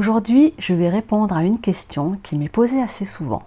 [0.00, 3.42] Aujourd'hui, je vais répondre à une question qui m'est posée assez souvent.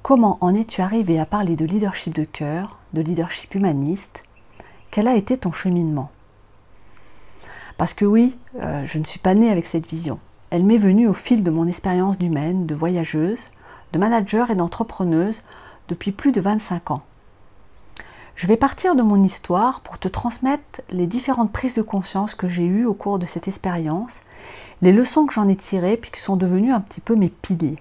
[0.00, 4.22] Comment en es-tu arrivé à parler de leadership de cœur, de leadership humaniste?
[4.90, 6.10] Quel a été ton cheminement?
[7.76, 10.20] Parce que oui, euh, je ne suis pas née avec cette vision.
[10.48, 13.50] Elle m'est venue au fil de mon expérience d'humaine, de voyageuse,
[13.92, 15.42] de manager et d'entrepreneuse
[15.88, 17.02] depuis plus de 25 ans.
[18.36, 22.50] Je vais partir de mon histoire pour te transmettre les différentes prises de conscience que
[22.50, 24.20] j'ai eues au cours de cette expérience,
[24.82, 27.78] les leçons que j'en ai tirées puis qui sont devenues un petit peu mes piliers.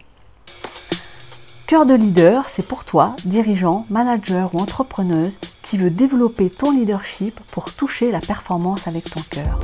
[1.68, 7.38] Cœur de leader, c'est pour toi, dirigeant, manager ou entrepreneuse, qui veut développer ton leadership
[7.52, 9.60] pour toucher la performance avec ton cœur.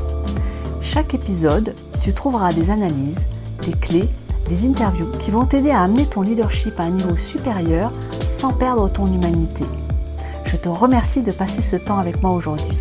[0.82, 1.73] Chaque épisode,
[2.04, 3.23] tu trouveras des analyses,
[3.66, 4.10] des clés,
[4.49, 7.94] des interviews qui vont t'aider à amener ton leadership à un niveau supérieur
[8.27, 9.63] sans perdre ton humanité.
[10.52, 12.78] Je te remercie de passer ce temps avec moi aujourd'hui.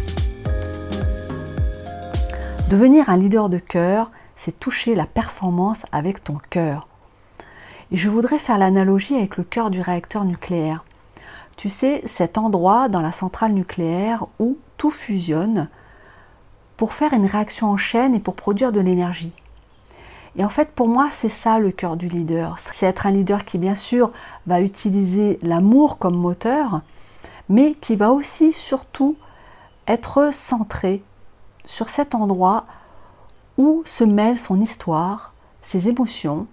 [2.68, 6.88] Devenir un leader de cœur, c'est toucher la performance avec ton cœur.
[7.92, 10.84] Et je voudrais faire l'analogie avec le cœur du réacteur nucléaire.
[11.56, 15.68] Tu sais, cet endroit dans la centrale nucléaire où tout fusionne
[16.76, 19.32] pour faire une réaction en chaîne et pour produire de l'énergie.
[20.34, 22.56] Et en fait, pour moi, c'est ça le cœur du leader.
[22.58, 24.10] C'est être un leader qui, bien sûr,
[24.48, 26.82] va utiliser l'amour comme moteur,
[27.50, 29.16] mais qui va aussi surtout
[29.88, 31.02] être centré
[31.66, 32.64] sur cet endroit
[33.58, 36.46] où se mêle son histoire, ses émotions,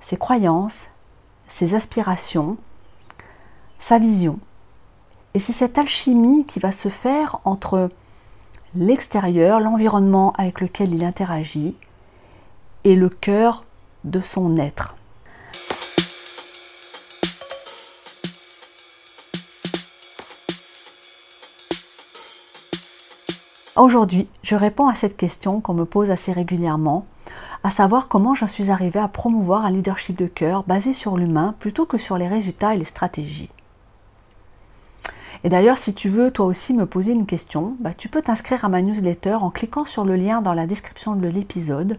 [0.00, 0.86] ses croyances,
[1.48, 2.56] ses aspirations,
[3.80, 4.38] sa vision.
[5.34, 7.88] Et c'est cette alchimie qui va se faire entre
[8.76, 11.76] l'extérieur, l'environnement avec lequel il interagit,
[12.84, 13.64] et le cœur
[14.04, 14.94] de son être.
[23.82, 27.04] Aujourd'hui, je réponds à cette question qu'on me pose assez régulièrement,
[27.64, 31.56] à savoir comment j'en suis arrivée à promouvoir un leadership de cœur basé sur l'humain
[31.58, 33.50] plutôt que sur les résultats et les stratégies.
[35.42, 38.64] Et d'ailleurs, si tu veux toi aussi me poser une question, bah, tu peux t'inscrire
[38.64, 41.98] à ma newsletter en cliquant sur le lien dans la description de l'épisode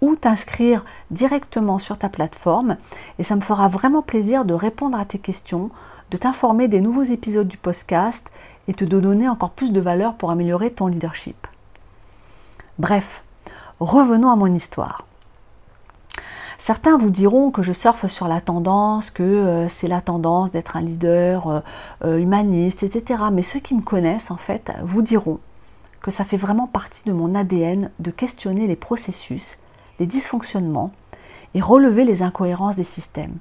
[0.00, 2.76] ou t'inscrire directement sur ta plateforme
[3.20, 5.70] et ça me fera vraiment plaisir de répondre à tes questions,
[6.10, 8.28] de t'informer des nouveaux épisodes du podcast
[8.68, 11.46] et te donner encore plus de valeur pour améliorer ton leadership.
[12.78, 13.22] Bref,
[13.80, 15.04] revenons à mon histoire.
[16.60, 20.76] Certains vous diront que je surfe sur la tendance, que euh, c'est la tendance d'être
[20.76, 21.60] un leader euh,
[22.04, 23.24] euh, humaniste, etc.
[23.32, 25.40] Mais ceux qui me connaissent, en fait, vous diront
[26.02, 29.56] que ça fait vraiment partie de mon ADN de questionner les processus,
[29.98, 30.92] les dysfonctionnements
[31.54, 33.38] et relever les incohérences des systèmes.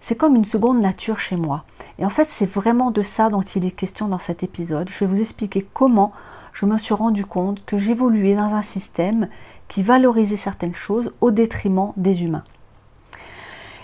[0.00, 1.64] C'est comme une seconde nature chez moi.
[1.98, 4.90] Et en fait, c'est vraiment de ça dont il est question dans cet épisode.
[4.90, 6.12] Je vais vous expliquer comment
[6.52, 9.28] je me suis rendu compte que j'évoluais dans un système
[9.68, 12.44] qui valorisait certaines choses au détriment des humains.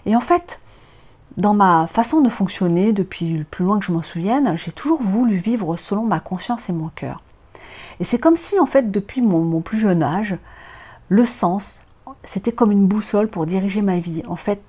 [0.06, 0.60] Et en fait,
[1.36, 5.02] dans ma façon de fonctionner, depuis le plus loin que je m'en souvienne, j'ai toujours
[5.02, 7.20] voulu vivre selon ma conscience et mon cœur.
[8.00, 10.36] Et c'est comme si, en fait, depuis mon, mon plus jeune âge,
[11.08, 11.80] le sens,
[12.24, 14.22] c'était comme une boussole pour diriger ma vie.
[14.26, 14.60] En fait,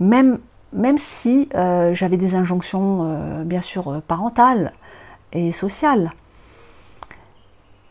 [0.00, 0.38] même
[0.72, 4.72] même si euh, j'avais des injonctions, euh, bien sûr, euh, parentales
[5.32, 6.12] et sociales.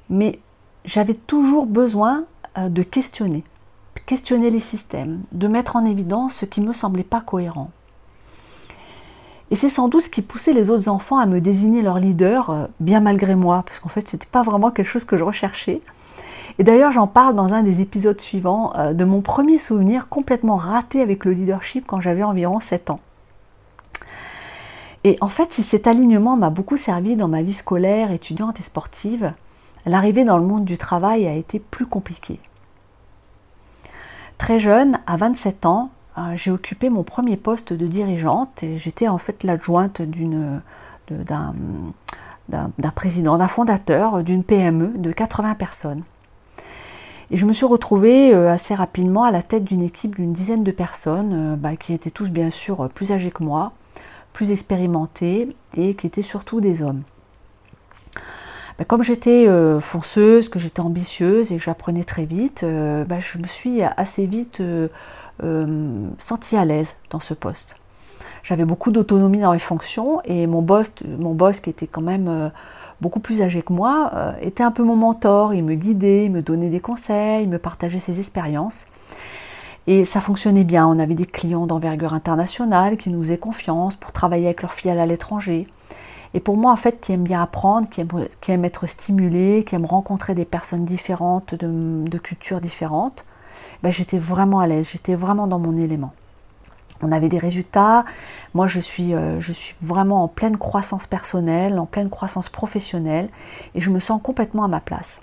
[0.09, 0.39] Mais
[0.85, 2.25] j'avais toujours besoin
[2.57, 3.45] de questionner,
[4.05, 7.71] questionner les systèmes, de mettre en évidence ce qui ne me semblait pas cohérent.
[9.51, 12.67] Et c'est sans doute ce qui poussait les autres enfants à me désigner leur leader,
[12.81, 15.81] bien malgré moi, parce qu'en fait, ce n'était pas vraiment quelque chose que je recherchais.
[16.59, 20.55] Et d'ailleurs, j'en parle dans un des épisodes suivants euh, de mon premier souvenir complètement
[20.55, 22.99] raté avec le leadership quand j'avais environ 7 ans.
[25.03, 28.63] Et en fait, si cet alignement m'a beaucoup servi dans ma vie scolaire, étudiante et
[28.63, 29.33] sportive,
[29.85, 32.39] l'arrivée dans le monde du travail a été plus compliquée.
[34.37, 39.07] Très jeune, à 27 ans, euh, j'ai occupé mon premier poste de dirigeante et j'étais
[39.07, 41.53] en fait l'adjointe d'un
[42.93, 46.03] président, d'un fondateur d'une PME de 80 personnes.
[47.33, 50.65] Et je me suis retrouvée euh, assez rapidement à la tête d'une équipe d'une dizaine
[50.65, 53.71] de personnes euh, bah, qui étaient tous bien sûr plus âgés que moi,
[54.33, 57.03] plus expérimentés et qui étaient surtout des hommes.
[58.77, 62.65] Bah, comme j'étais euh, fonceuse, que j'étais ambitieuse et que j'apprenais très vite,
[63.07, 64.61] bah, je me suis assez vite
[66.19, 67.75] sentie à l'aise dans ce poste.
[68.43, 72.51] J'avais beaucoup d'autonomie dans mes fonctions et mon boss, mon boss qui était quand même
[73.01, 75.53] beaucoup plus âgé que moi, euh, était un peu mon mentor.
[75.53, 78.87] Il me guidait, il me donnait des conseils, il me partageait ses expériences.
[79.87, 80.87] Et ça fonctionnait bien.
[80.87, 84.99] On avait des clients d'envergure internationale qui nous faisaient confiance pour travailler avec leurs filiales
[84.99, 85.67] à l'étranger.
[86.33, 88.01] Et pour moi, en fait, qui aime bien apprendre, qui
[88.51, 93.25] aime, être stimulé, qui aime rencontrer des personnes différentes, de, cultures différentes,
[93.83, 96.13] ben, j'étais vraiment à l'aise, j'étais vraiment dans mon élément.
[97.01, 98.05] On avait des résultats.
[98.53, 103.29] Moi, je suis, euh, je suis vraiment en pleine croissance personnelle, en pleine croissance professionnelle,
[103.75, 105.19] et je me sens complètement à ma place.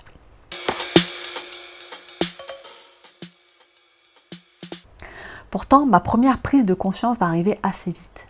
[5.51, 8.27] Pourtant, ma première prise de conscience va arriver assez vite.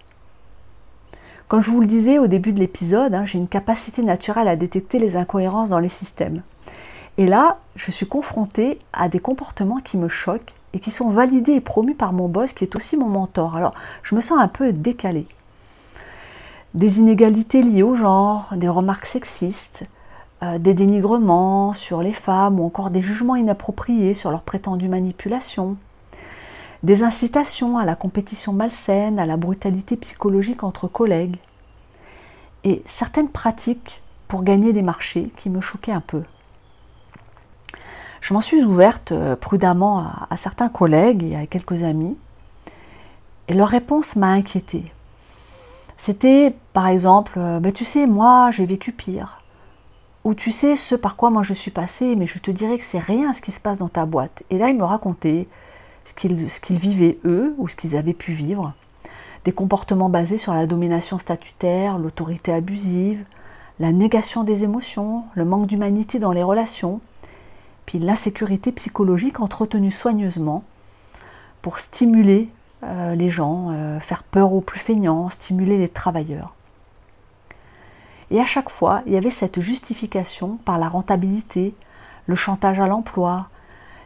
[1.50, 4.56] Comme je vous le disais au début de l'épisode, hein, j'ai une capacité naturelle à
[4.56, 6.44] détecter les incohérences dans les systèmes.
[7.18, 11.54] Et là, je suis confrontée à des comportements qui me choquent et qui sont validés
[11.54, 13.56] et promus par mon boss qui est aussi mon mentor.
[13.56, 13.74] Alors,
[14.04, 15.28] je me sens un peu décalée.
[16.74, 19.86] Des inégalités liées au genre, des remarques sexistes,
[20.44, 25.76] euh, des dénigrements sur les femmes ou encore des jugements inappropriés sur leur prétendue manipulation,
[26.84, 31.38] des incitations à la compétition malsaine, à la brutalité psychologique entre collègues,
[32.64, 36.24] et certaines pratiques pour gagner des marchés qui me choquaient un peu.
[38.22, 42.18] Je m'en suis ouverte euh, prudemment à, certains collègues et à quelques amis,
[43.48, 44.92] et leur réponse m'a inquiétée.
[45.98, 49.42] C'était par exemple, euh, tu sais, moi j'ai vécu pire.
[50.26, 52.86] Ou tu sais ce par quoi moi je suis passée, mais je te dirais que
[52.86, 54.44] c'est rien ce qui se passe dans ta boîte.
[54.50, 55.48] Et là, ils me racontaient
[56.06, 58.74] ce qu'ils vivaient eux ou ce qu'ils avaient pu vivre,
[59.46, 63.24] des comportements basés sur la domination statutaire, l'autorité abusive,
[63.80, 67.00] la négation des émotions, le manque d'humanité dans les relations,
[67.90, 70.64] puis l'insécurité psychologique entretenue soigneusement
[71.64, 72.48] pour stimuler
[72.84, 76.54] euh, les gens, euh, faire peur aux plus feignants, stimuler les travailleurs.
[78.30, 81.74] Et à chaque fois, il y avait cette justification par la rentabilité,
[82.28, 83.48] le chantage à l'emploi,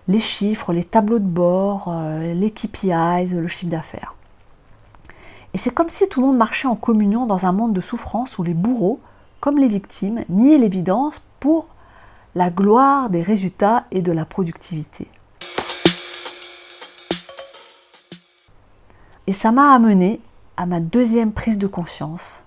[0.08, 4.16] les chiffres, les tableaux de bord, euh, les KPIs, le chiffre d'affaires.
[5.54, 8.38] Et c'est comme si tout le monde marchait en communion dans un monde de souffrance
[8.38, 9.02] où les bourreaux,
[9.42, 11.73] comme les victimes, niaient l'évidence pour
[12.36, 15.08] la gloire des résultats et de la productivité.
[19.28, 20.20] Et ça m'a amené
[20.58, 22.44] à ma deuxième prise de conscience,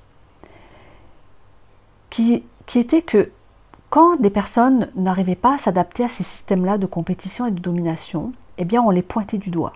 [2.11, 2.45] qui,
[2.75, 3.31] était que
[3.91, 8.33] quand des personnes n'arrivaient pas à s'adapter à ces systèmes-là de compétition et de domination,
[8.59, 9.73] eh bien on les pointait du doigt.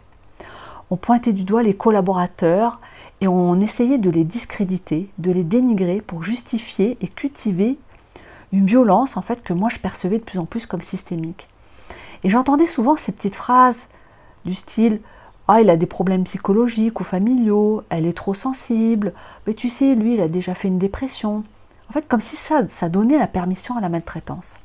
[0.91, 2.81] On pointait du doigt les collaborateurs
[3.21, 7.79] et on essayait de les discréditer, de les dénigrer pour justifier et cultiver
[8.53, 11.49] une violence en fait que moi je percevais de plus en plus comme systémique.
[12.25, 13.87] Et j'entendais souvent ces petites phrases
[14.45, 15.01] du style
[15.53, 19.13] ah, il a des problèmes psychologiques ou familiaux, elle est trop sensible,
[19.45, 21.43] mais tu sais, lui, il a déjà fait une dépression.
[21.89, 24.59] En fait, comme si ça, ça donnait la permission à la maltraitance.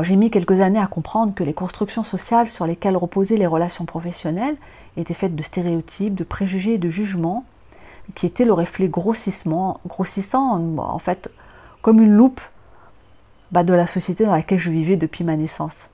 [0.00, 3.84] j'ai mis quelques années à comprendre que les constructions sociales sur lesquelles reposaient les relations
[3.84, 4.56] professionnelles
[4.96, 7.44] étaient faites de stéréotypes, de préjugés et de jugements,
[8.14, 11.30] qui étaient le reflet grossissement, grossissant, en fait,
[11.82, 12.40] comme une loupe
[13.52, 15.88] bah, de la société dans laquelle je vivais depuis ma naissance.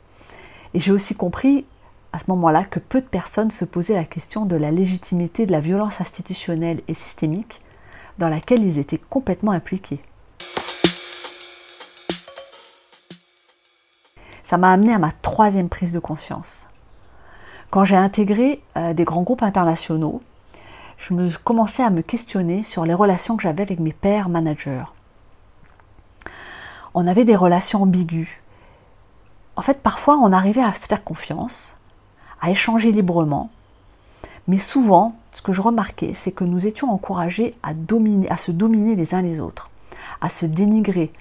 [0.74, 1.64] Et j'ai aussi compris
[2.12, 5.52] à ce moment-là que peu de personnes se posaient la question de la légitimité de
[5.52, 7.60] la violence institutionnelle et systémique
[8.18, 10.00] dans laquelle ils étaient complètement impliqués.
[14.42, 16.68] Ça m'a amené à ma troisième prise de conscience.
[17.70, 20.22] Quand j'ai intégré euh, des grands groupes internationaux,
[20.98, 24.84] je me commençais à me questionner sur les relations que j'avais avec mes pairs managers.
[26.98, 28.26] On avait des relations ambiguës.
[29.54, 31.76] En fait, parfois, on arrivait à se faire confiance,
[32.40, 33.50] à échanger librement,
[34.48, 37.74] mais souvent, ce que je remarquais, c'est que nous étions encouragés à,
[38.38, 39.68] se dominer les uns les autres,
[40.22, 41.12] à se dénigrer.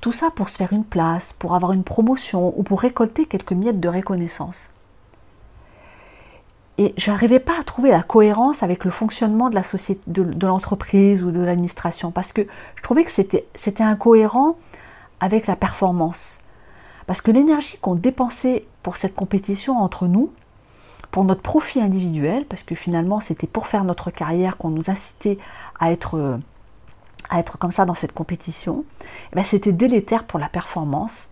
[0.00, 3.52] Tout ça pour se faire une place, pour avoir une promotion ou pour récolter quelques
[3.52, 4.70] miettes de reconnaissance.
[6.78, 11.32] Et j'arrivais pas à trouver la cohérence avec le fonctionnement de société, de, l'entreprise ou
[11.32, 12.42] de l'administration, parce que
[12.76, 14.56] je trouvais que c'était incohérent
[15.20, 16.38] avec la performance.
[17.06, 20.32] Parce que l'énergie qu'on dépensait pour cette compétition entre nous,
[21.10, 25.38] pour notre profit individuel, parce que finalement c'était pour faire notre carrière qu'on nous incitait
[25.78, 26.36] à être, euh,
[27.30, 28.84] à être comme ça dans cette compétition,
[29.32, 31.28] eh ben, c'était délétère pour la performance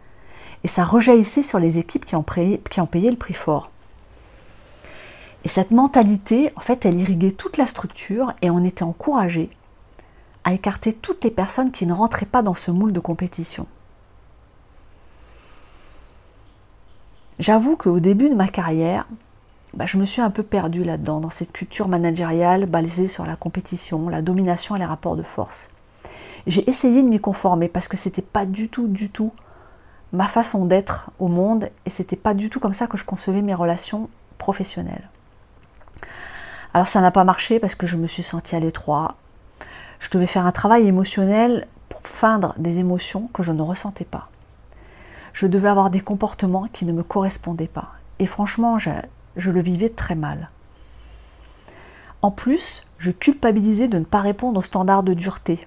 [0.63, 3.71] et ça rejaillissait sur les équipes qui ont, payé, qui ont payé le prix fort.
[5.45, 9.51] Et cette mentalité, en fait, elle irriguait toute la structure et on était encouragé
[10.45, 13.67] à écarter toutes les personnes qui ne rentraient pas dans ce moule de compétition.
[17.39, 19.07] J'avoue qu'au début de ma carrière,
[19.75, 23.35] bah, je me suis un peu perdue là-dedans, dans cette culture managériale basée sur la
[23.35, 25.69] compétition, la domination et les rapports de force.
[26.47, 29.33] J'ai essayé de m'y conformer parce que c'était pas du tout, du tout
[30.13, 33.43] ma façon d'être au monde et c'était pas du tout comme ça que je concevais
[33.43, 35.09] mes relations professionnelles.
[36.73, 39.17] Alors ça n'a pas marché parce que je me suis sentie à l'étroit.
[39.99, 44.29] Je devais faire un travail émotionnel pour feindre des émotions que je ne ressentais pas.
[45.35, 47.93] Je devais avoir des comportements qui ne me correspondaient pas.
[48.21, 50.49] Et franchement, je, le vivais très mal.
[52.23, 55.67] En plus, je culpabilisais de ne pas répondre aux standards de dureté,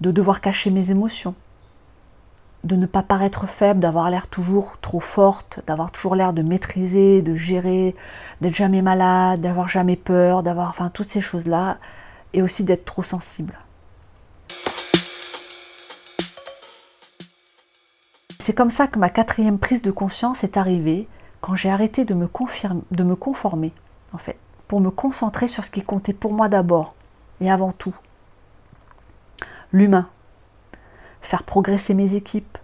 [0.00, 1.34] de devoir cacher mes émotions,
[2.62, 7.22] de ne pas paraître faible, d'avoir l'air toujours trop forte, d'avoir toujours l'air de maîtriser,
[7.22, 7.96] de gérer,
[8.40, 11.78] d'être jamais malade, d'avoir jamais peur, d'avoir enfin toutes ces choses-là,
[12.34, 13.58] et aussi d'être trop sensible.
[18.40, 21.06] C'est comme ça que ma quatrième prise de conscience est arrivée
[21.42, 23.74] quand j'ai arrêté de me, conformer,
[24.14, 26.94] en fait, pour me concentrer sur ce qui comptait pour moi d'abord
[27.42, 27.94] et avant tout.
[29.72, 30.08] L'humain,
[31.20, 32.56] faire progresser mes équipes,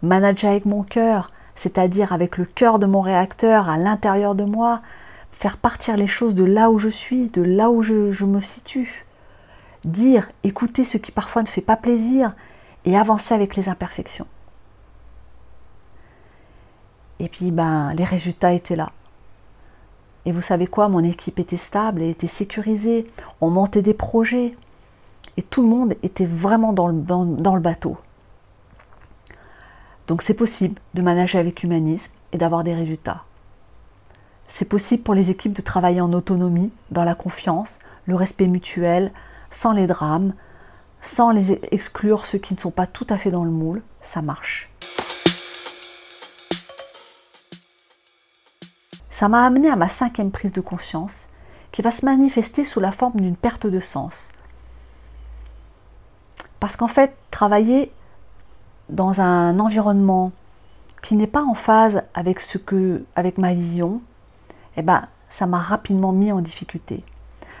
[0.00, 4.80] manager avec mon cœur, c'est-à-dire avec le cœur de mon réacteur à l'intérieur de moi,
[5.32, 9.04] faire partir les choses de là où je suis, de là où je me situe,
[9.84, 12.36] dire, écouter ce qui parfois ne fait pas plaisir
[12.84, 14.28] et avancer avec les imperfections.
[17.20, 18.92] Et puis, ben, les résultats étaient là.
[20.24, 23.06] Et vous savez quoi, mon équipe était stable et était sécurisée.
[23.40, 24.54] On montait des projets.
[25.36, 27.96] Et tout le monde était vraiment dans le, dans le bateau.
[30.06, 33.24] Donc c'est possible de manager avec humanisme et d'avoir des résultats.
[34.48, 39.12] C'est possible pour les équipes de travailler en autonomie, dans la confiance, le respect mutuel,
[39.50, 40.32] sans les drames,
[41.00, 43.82] sans les exclure ceux qui ne sont pas tout à fait dans le moule.
[44.02, 44.70] Ça marche.
[49.16, 51.28] Ça m'a amené à ma cinquième prise de conscience,
[51.72, 54.30] qui va se manifester sous la forme d'une perte de sens.
[56.60, 57.90] Parce qu'en fait, travailler
[58.90, 60.32] dans un environnement
[61.00, 64.02] qui n'est pas en phase avec ce que, avec ma vision,
[64.76, 67.02] eh ben, ça m'a rapidement mis en difficulté.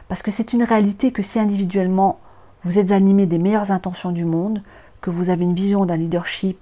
[0.08, 2.18] Parce que c'est une réalité que si individuellement
[2.64, 4.62] vous êtes animé des meilleures intentions du monde,
[5.00, 6.58] que vous avez une vision d'un leadership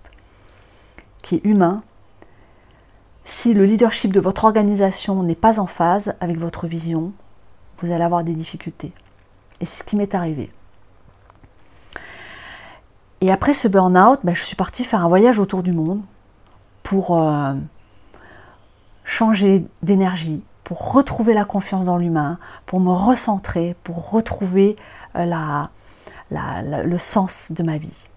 [1.21, 1.83] qui est humain,
[3.25, 7.13] si le leadership de votre organisation n'est pas en phase avec votre vision,
[7.79, 8.93] vous allez avoir des difficultés.
[9.61, 10.51] Et c'est ce qui m'est arrivé.
[13.21, 16.03] Et après ce burn-out, ben, je suis partie faire un voyage autour du monde
[16.83, 17.55] pour euh,
[19.05, 24.77] changer d'énergie, pour retrouver la confiance dans l'humain, pour me recentrer, pour retrouver
[25.17, 25.65] euh,
[26.31, 28.09] le sens de ma vie,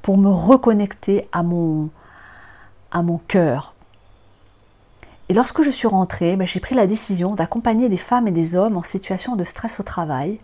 [0.00, 1.90] pour me reconnecter à mon,
[2.90, 3.74] à mon cœur,
[5.28, 8.56] et lorsque je suis rentrée, ben, j'ai pris la décision d'accompagner des femmes et des
[8.56, 10.40] hommes en situation de stress au travail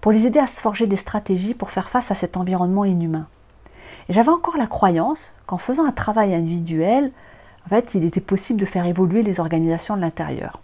[0.00, 3.26] pour les aider à se forger des stratégies pour faire face à cet environnement inhumain.
[4.08, 7.10] Et j'avais encore la croyance qu'en faisant un travail individuel,
[7.66, 10.60] en fait, il était possible de faire évoluer les organisations de l'intérieur.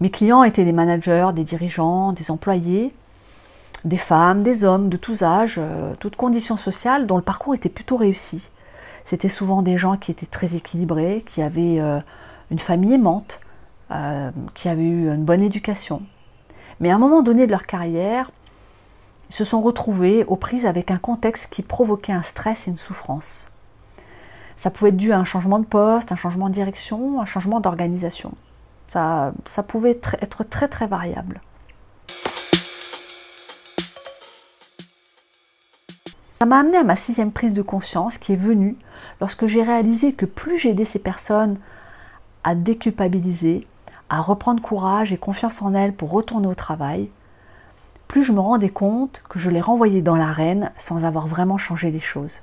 [0.00, 2.94] Mes clients étaient des managers, des dirigeants, des employés,
[3.84, 7.68] des femmes, des hommes de tous âges, euh, toutes conditions sociales, dont le parcours était
[7.68, 8.50] plutôt réussi.
[9.08, 11.98] C'était souvent des gens qui étaient très équilibrés, qui avaient euh,
[12.50, 13.40] une famille aimante,
[13.90, 16.02] euh, qui avaient eu une bonne éducation.
[16.78, 18.30] Mais à un moment donné de leur carrière,
[19.30, 22.76] ils se sont retrouvés aux prises avec un contexte qui provoquait un stress et une
[22.76, 23.48] souffrance.
[24.58, 27.60] Ça pouvait être dû à un changement de poste, un changement de direction, un changement
[27.60, 28.32] d'organisation.
[28.90, 31.40] Ça, ça pouvait être très très variable.
[36.38, 38.76] Ça m'a amené à ma sixième prise de conscience qui est venue
[39.20, 41.58] lorsque j'ai réalisé que plus j'aidais ces personnes
[42.44, 43.66] à déculpabiliser,
[44.08, 47.08] à reprendre courage et confiance en elles pour retourner au travail,
[48.06, 51.90] plus je me rendais compte que je les renvoyais dans l'arène sans avoir vraiment changé
[51.90, 52.40] les choses.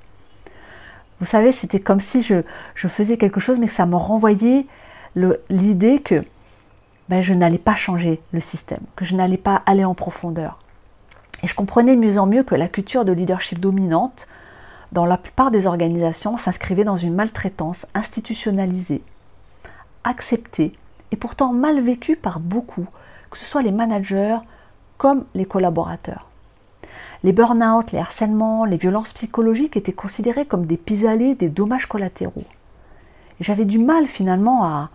[1.18, 2.42] Vous savez, c'était comme si je,
[2.74, 4.66] faisais quelque chose, mais que ça me renvoyait
[5.48, 6.22] l'idée que
[7.08, 10.58] ben, je n'allais pas changer le système, que je n'allais pas aller en profondeur.
[11.42, 14.26] Et je comprenais mieux en mieux que la culture de leadership dominante,
[14.92, 19.02] dans la plupart des organisations, s'inscrivait dans une maltraitance institutionnalisée,
[20.04, 20.72] acceptée
[21.12, 22.86] et pourtant mal vécue par beaucoup,
[23.30, 24.38] que ce soit les managers
[24.98, 26.28] comme les collaborateurs.
[27.22, 32.44] Les burn-out, les harcèlements, les violences psychologiques étaient considérés comme des pis-aller, des dommages collatéraux.
[33.40, 34.90] J'avais du mal finalement à,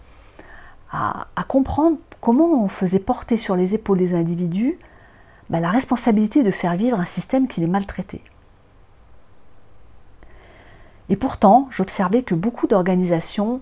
[0.91, 4.77] à comprendre comment on faisait porter sur les épaules des individus
[5.51, 8.22] bah, la responsabilité de faire vivre un système qui les maltraitait.
[11.10, 13.60] Et pourtant, j'observais que beaucoup d'organisations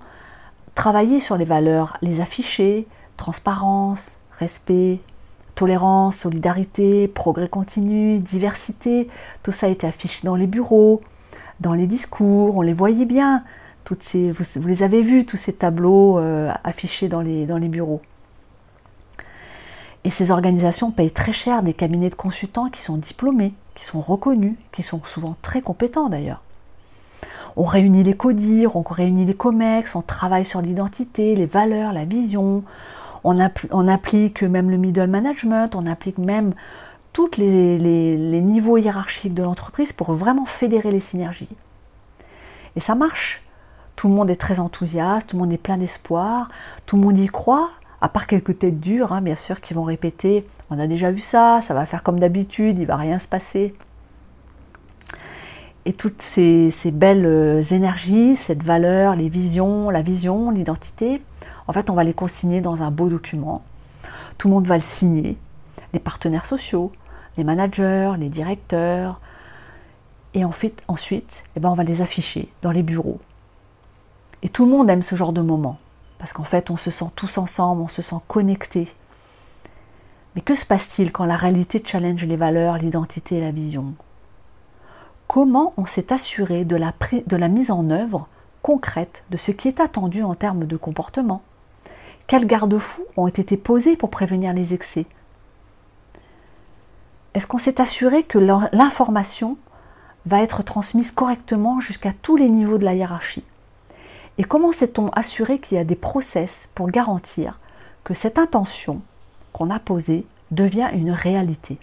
[0.75, 4.99] travaillaient sur les valeurs, les afficher, transparence, respect,
[5.55, 9.09] tolérance, solidarité, progrès continu, diversité,
[9.41, 11.01] tout ça était affiché dans les bureaux,
[11.59, 13.43] dans les discours, on les voyait bien.
[13.89, 18.01] Vous, les avez vus, tous ces tableaux euh, affichés dans les bureaux.
[20.03, 23.99] Et ces organisations payent très cher des cabinets de consultants qui sont diplômés, qui sont
[23.99, 26.41] reconnus, qui sont souvent très compétents d'ailleurs.
[27.55, 32.05] On réunit les CODIR, on réunit les COMEX, on travaille sur l'identité, les valeurs, la
[32.05, 32.63] vision,
[33.23, 36.53] on, applique même le middle management, on applique même
[37.11, 41.49] tous les niveaux hiérarchiques de l'entreprise pour vraiment fédérer les synergies.
[42.75, 43.43] Et ça marche.
[43.95, 46.47] Tout le monde est très enthousiaste, tout le monde est plein d'espoir,
[46.85, 47.69] tout le monde y croit,
[48.01, 51.21] à part quelques têtes dures, hein, bien sûr, qui vont répéter on a déjà vu
[51.21, 53.73] ça, ça va faire comme d'habitude, il va rien se passer.
[55.85, 61.21] Et toutes ces, belles euh, énergies, cette valeur, les visions, la vision, l'identité,
[61.67, 63.63] en fait, on va les consigner dans un beau document.
[64.37, 65.37] Tout le monde va le signer,
[65.93, 66.91] les partenaires sociaux,
[67.37, 69.19] les managers, les directeurs.
[70.35, 70.83] Et ensuite,
[71.55, 73.19] eh ben, on va les afficher dans les bureaux.
[74.43, 75.79] Et tout le monde aime ce genre de moment.
[76.19, 78.93] Parce qu'en fait, on se sent tous ensemble, on se sent connectés.
[80.35, 83.93] Mais que se passe-t-il quand la réalité challenge les valeurs, l'identité et la vision?
[85.27, 86.93] Comment on s'est assuré de la,
[87.25, 88.27] de la mise en œuvre
[88.61, 91.41] concrète de ce qui est attendu en termes de comportement?
[92.27, 95.07] Quels garde-fous ont été posés pour prévenir les excès?
[97.33, 99.57] Est-ce qu'on s'est assuré que l'information
[100.25, 103.43] va être transmise correctement jusqu'à tous les niveaux de la hiérarchie?
[104.39, 107.59] Et comment s'est-on assuré qu'il y a des process pour garantir
[108.05, 109.01] que cette intention
[109.51, 111.77] qu'on a posée devient une réalité?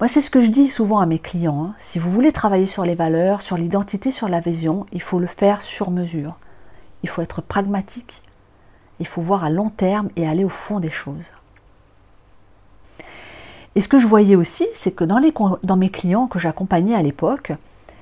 [0.00, 1.66] Moi, c'est ce que je dis souvent à mes clients.
[1.66, 1.74] Hein.
[1.78, 5.28] Si vous voulez travailler sur les valeurs, sur l'identité, sur la vision, il faut le
[5.28, 6.36] faire sur mesure.
[7.04, 8.22] Il faut être pragmatique.
[8.98, 11.30] Il faut voir à long terme et aller au fond des choses.
[13.76, 17.52] Et ce que je voyais aussi, c'est que dans, mes clients que j'accompagnais à l'époque,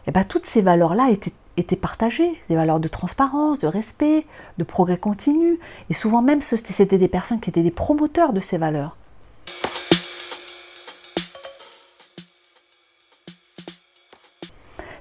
[0.06, 4.26] eh ben, toutes ces valeurs-là étaient étaient partagées, des valeurs de transparence, de respect,
[4.58, 5.58] de progrès continu,
[5.90, 8.96] et souvent même c'était des personnes qui étaient des promoteurs de ces valeurs.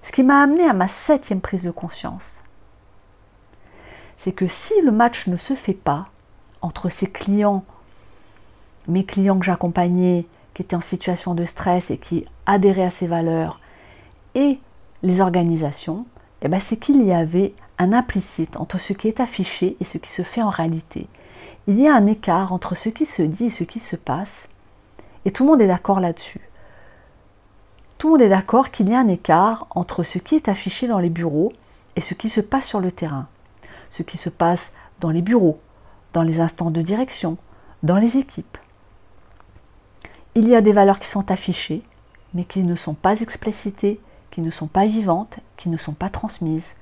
[0.02, 2.42] Ce qui m'a amené à ma septième prise de conscience,
[4.16, 6.08] c'est que si le match ne se fait pas
[6.62, 7.66] entre ces clients,
[8.88, 13.08] mes clients que j'accompagnais, qui étaient en situation de stress et qui adhéraient à ces
[13.08, 13.60] valeurs,
[14.36, 14.60] et
[15.04, 16.06] les organisations,
[16.46, 19.98] eh ben, c'est qu'il y avait un implicite entre ce qui est affiché et ce
[19.98, 21.08] qui se fait en réalité.
[21.66, 24.48] Il y a un écart entre ce qui se dit et ce qui se passe,
[25.26, 26.48] et tout le monde est d'accord là-dessus.
[27.98, 30.86] Tout le monde est d'accord qu'il y a un écart entre ce qui est affiché
[30.86, 31.52] dans les bureaux
[31.96, 33.28] et ce qui se passe sur le terrain.
[33.90, 35.60] Ce qui se passe dans les bureaux,
[36.14, 37.38] dans les instants de direction,
[37.82, 38.60] dans les équipes.
[40.36, 41.82] Il y a des valeurs qui sont affichées,
[42.36, 44.00] mais qui ne sont pas explicitées
[44.36, 46.76] qui ne sont pas vivantes, qui ne sont pas transmises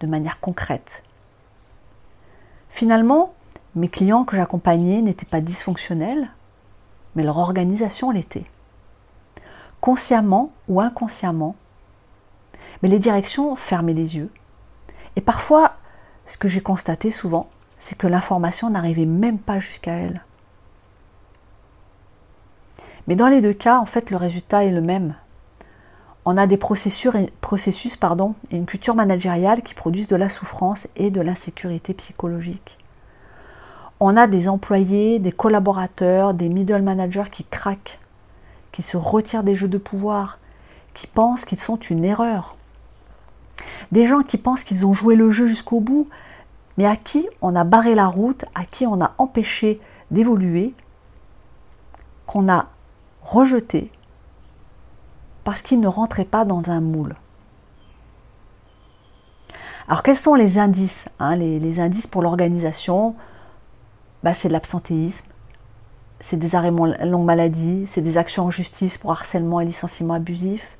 [0.00, 1.04] de manière concrète.
[2.68, 3.32] Finalement,
[3.76, 6.28] mes clients que j'accompagnais n'étaient pas dysfonctionnels,
[7.14, 8.46] mais leur organisation l'était.
[9.80, 11.54] Consciemment ou inconsciemment,
[12.82, 14.32] mais les directions fermaient les yeux.
[15.14, 15.74] Et parfois,
[16.26, 20.24] ce que j'ai constaté souvent, c'est que l'information n'arrivait même pas jusqu'à elles.
[23.06, 25.14] Mais dans les deux cas, en fait, le résultat est le même
[26.28, 31.10] on a des processus, pardon, et une culture managériale qui produisent de la souffrance et
[31.10, 32.78] de l'insécurité psychologique.
[34.00, 38.00] On a des employés, des collaborateurs, des middle managers qui craquent,
[38.72, 40.40] qui se retirent des jeux de pouvoir,
[40.94, 42.56] qui pensent qu'ils sont une erreur.
[43.92, 46.08] Des gens qui pensent qu'ils ont joué le jeu jusqu'au bout,
[46.76, 50.74] mais à qui on a barré la route, à qui on a empêché d'évoluer,
[52.26, 52.66] qu'on a
[53.22, 53.92] rejeté
[55.46, 57.14] parce qu'il ne rentrait pas dans un moule.
[59.86, 63.14] Alors quels sont les indices hein, les, indices pour l'organisation?
[64.24, 65.28] Bah, C'est de l'absentéisme,
[66.18, 70.76] c'est des arrêts longue maladie, c'est des actions en justice pour harcèlement et licenciement abusif,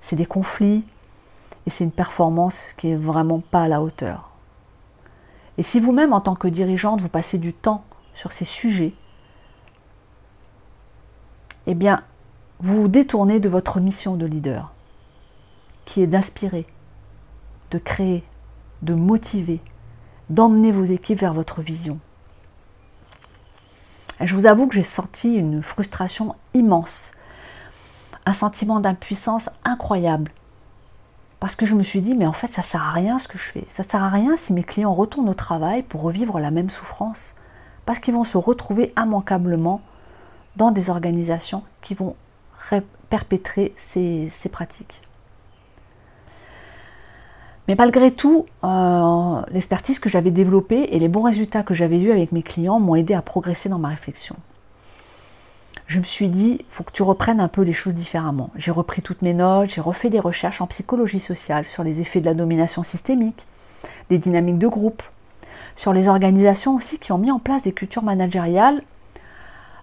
[0.00, 0.86] c'est des conflits
[1.66, 4.30] et c'est une performance qui est vraiment pas à la hauteur.
[5.58, 8.94] Et si vous-même, en tant que dirigeante, vous passez du temps sur ces sujets,
[11.66, 12.02] eh bien,
[12.62, 14.72] vous vous détournez de votre mission de leader,
[15.84, 16.64] qui est d'inspirer,
[17.72, 18.22] de créer,
[18.82, 19.60] de motiver,
[20.30, 21.98] d'emmener vos équipes vers votre vision.
[24.20, 27.10] je vous avoue que j'ai senti une frustration immense,
[28.26, 30.30] un sentiment d'impuissance incroyable.
[31.40, 33.38] Parce que je me suis dit, mais en fait, ça sert à rien ce que
[33.38, 33.64] je fais.
[33.66, 37.34] Ça sert à rien si mes clients retournent au travail pour revivre la même souffrance.
[37.84, 39.80] Parce qu'ils vont se retrouver immanquablement
[40.54, 42.14] dans des organisations qui vont
[42.80, 45.02] perpétrer ces, pratiques.
[47.68, 52.10] Mais malgré tout, euh, l'expertise que j'avais développée et les bons résultats que j'avais eus
[52.10, 54.36] avec mes clients m'ont aidé à progresser dans ma réflexion.
[55.86, 58.50] je me suis dit, il faut que tu reprennes un peu les choses différemment.
[58.56, 62.20] J'ai repris toutes mes notes, j'ai refait des recherches en psychologie sociale sur les effets
[62.20, 63.46] de la domination systémique,
[64.08, 65.02] des dynamiques de groupe,
[65.76, 68.82] sur les organisations aussi qui ont mis en place des cultures managériales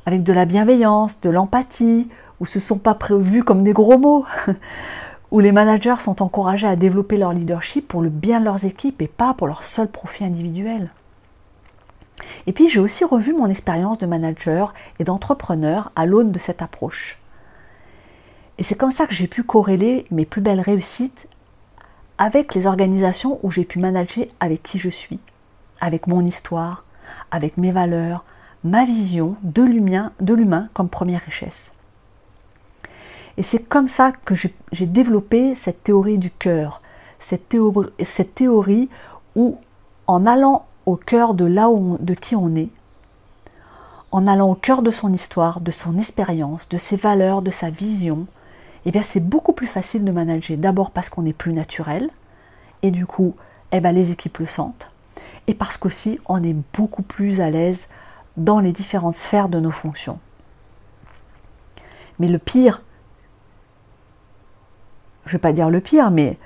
[0.05, 3.97] avec de la bienveillance, de l'empathie, où ce ne sont pas prévus comme des gros
[3.97, 4.25] mots,
[5.31, 9.01] où les managers sont encouragés à développer leur leadership pour le bien de leurs équipes
[9.01, 10.91] et pas pour leur seul profit individuel.
[12.47, 16.61] Et puis j'ai aussi revu mon expérience de manager et d'entrepreneur à l'aune de cette
[16.61, 17.17] approche.
[18.57, 21.27] Et c'est comme ça que j'ai pu corréler mes plus belles réussites
[22.17, 25.19] avec les organisations où j'ai pu manager avec qui je suis,
[25.79, 26.83] avec mon histoire,
[27.31, 28.25] avec mes valeurs,
[28.63, 31.71] ma vision de l'humain comme première richesse.
[33.39, 36.81] Et c'est comme ça que j'ai développé cette théorie du cœur,
[37.19, 38.89] cette théorie,
[39.37, 39.57] où
[40.07, 42.67] en allant au cœur de là où de qui on est,
[44.11, 47.69] en allant au cœur de son histoire, de son expérience, de ses valeurs, de sa
[47.69, 48.27] vision,
[48.83, 50.57] eh bien c'est beaucoup plus facile de manager.
[50.57, 52.09] D'abord parce qu'on est plus naturel,
[52.81, 53.35] et du coup,
[53.71, 54.91] eh bien, les équipes le sentent,
[55.47, 57.87] et parce qu'aussi on est beaucoup plus à l'aise
[58.35, 60.19] dans les différentes sphères de nos fonctions.
[62.19, 62.81] Mais le pire,
[65.29, 66.39] je ne vais pas dire le pire, mais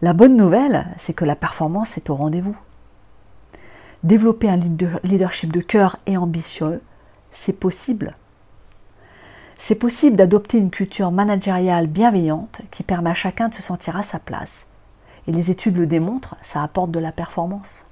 [0.00, 2.56] la bonne nouvelle, c'est que la performance est au rendez-vous.
[4.04, 4.60] Développer un
[5.02, 6.80] leadership de cœur et ambitieux,
[7.32, 8.14] c'est possible.
[9.58, 14.04] C'est possible d'adopter une culture managériale bienveillante qui permet à chacun de se sentir à
[14.04, 14.66] sa place.
[15.26, 17.86] Et les études le démontrent, ça apporte de la performance.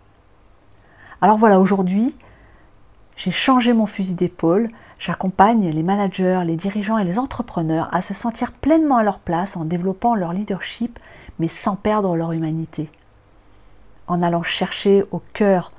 [1.21, 2.17] Alors voilà, aujourd'hui,
[3.17, 8.15] j'ai changé mon fusil d'épaule, j'accompagne les managers, les dirigeants et les entrepreneurs à se
[8.15, 10.99] sentir pleinement à leur place en développant leur leadership,
[11.39, 12.91] mais sans perdre leur humanité.
[14.07, 15.73] En allant chercher au cœur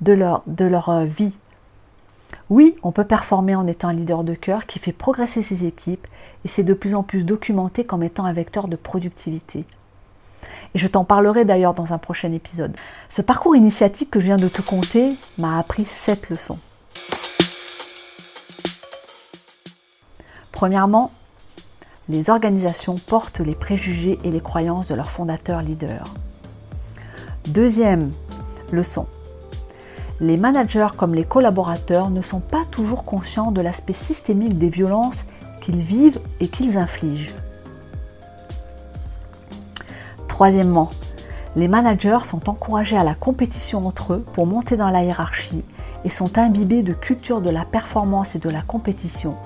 [0.00, 1.36] de leur, euh, vie.
[2.50, 6.06] Oui, on peut performer en étant un leader de cœur qui fait progresser ses équipes
[6.44, 9.64] et c'est de plus en plus documenté comme étant un vecteur de productivité.
[10.74, 12.76] Et je t'en parlerai d'ailleurs dans un prochain épisode.
[13.08, 16.58] Ce parcours initiatique que je viens de te conter m'a appris sept leçons.
[20.50, 21.10] Premièrement,
[22.08, 26.04] les organisations portent les préjugés et les croyances de leurs fondateurs leaders.
[27.48, 28.10] Deuxième
[28.70, 29.06] leçon,
[30.20, 35.24] les managers comme les collaborateurs ne sont pas toujours conscients de l'aspect systémique des violences
[35.60, 37.34] qu'ils vivent et qu'ils infligent.
[40.42, 40.90] Troisièmement,
[41.54, 45.62] les managers sont encouragés à la compétition entre eux pour monter dans la hiérarchie
[46.04, 49.36] et sont imbibés de culture de la performance et de la compétition,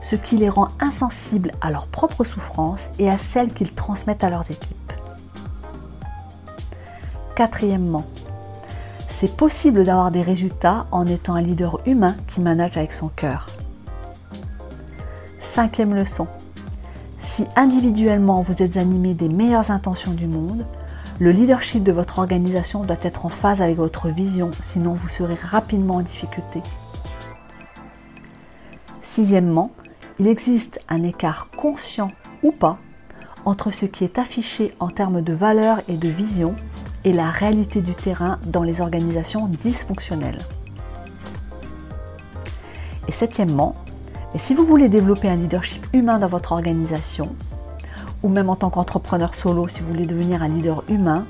[0.00, 4.30] ce qui les rend insensibles à leurs propres souffrances et à celles qu'ils transmettent à
[4.30, 4.94] leurs équipes.
[7.34, 8.06] Quatrièmement,
[9.10, 13.44] c'est possible d'avoir des résultats en étant un leader humain qui manage avec son cœur.
[15.38, 16.26] Cinquième leçon.
[17.26, 20.64] Si individuellement vous êtes animé des meilleures intentions du monde,
[21.18, 25.34] le leadership de votre organisation doit être en phase avec votre vision, sinon vous serez
[25.34, 26.62] rapidement en difficulté.
[29.02, 29.72] Sixièmement,
[30.20, 32.12] il existe un écart conscient
[32.44, 32.78] ou pas
[33.44, 36.54] entre ce qui est affiché en termes de valeur et de vision
[37.04, 40.42] et la réalité du terrain dans les organisations dysfonctionnelles.
[43.08, 43.74] Et septièmement,
[44.38, 47.34] si vous voulez développer un leadership humain dans votre organisation,
[48.22, 51.26] ou même en tant qu'entrepreneur solo, si vous voulez devenir un leader humain,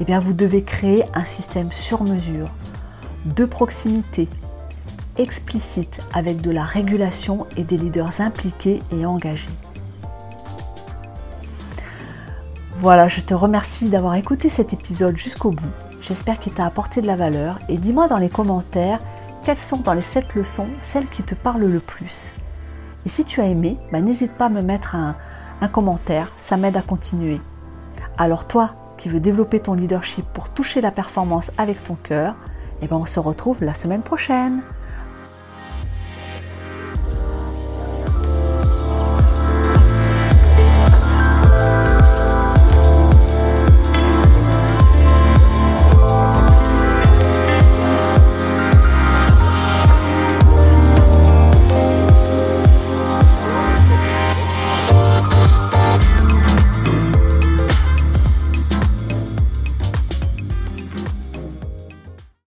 [0.00, 2.48] eh bien vous devez créer un système sur mesure,
[3.24, 4.28] de proximité,
[5.16, 9.48] explicite, avec de la régulation et des leaders impliqués et engagés.
[12.80, 15.68] Voilà, je te remercie d'avoir écouté cet épisode jusqu'au bout.
[16.00, 19.00] J'espère qu'il t'a apporté de la valeur et dis-moi dans les commentaires
[19.44, 22.32] quelles sont dans les 7 leçons celles qui te parlent le plus?
[23.06, 25.16] Et si tu as aimé, bah, n'hésite pas à me mettre un,
[25.72, 27.40] commentaire, ça m'aide à continuer.
[28.16, 32.34] Alors toi qui veux développer ton leadership pour toucher la performance avec ton cœur,
[32.82, 34.62] eh ben on se retrouve la semaine prochaine.